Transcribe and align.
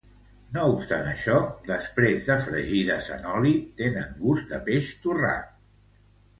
No 0.53 0.61
obstant 0.75 1.09
això, 1.09 1.35
després 1.67 2.25
de 2.31 2.39
fregides 2.47 3.11
en 3.19 3.29
oli, 3.37 3.55
tenen 3.85 4.11
gust 4.25 4.51
de 4.57 4.63
peix 4.73 4.93
torrat. 5.07 5.57